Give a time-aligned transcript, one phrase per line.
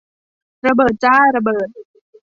[0.67, 1.67] ระเบิดจ้า ระเบิด